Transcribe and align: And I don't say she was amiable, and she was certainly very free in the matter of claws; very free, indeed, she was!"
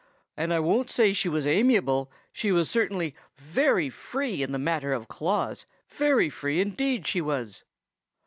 And 0.35 0.51
I 0.51 0.55
don't 0.55 0.89
say 0.89 1.13
she 1.13 1.29
was 1.29 1.45
amiable, 1.45 2.09
and 2.09 2.27
she 2.33 2.51
was 2.51 2.71
certainly 2.71 3.15
very 3.35 3.87
free 3.91 4.41
in 4.41 4.51
the 4.51 4.57
matter 4.57 4.93
of 4.93 5.07
claws; 5.07 5.67
very 5.87 6.27
free, 6.27 6.59
indeed, 6.59 7.05
she 7.05 7.21
was!" 7.21 7.63